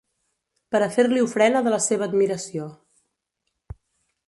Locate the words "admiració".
2.11-2.73